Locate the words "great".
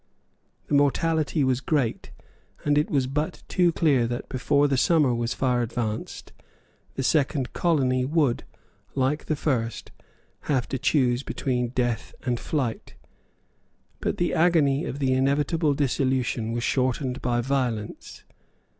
1.61-2.09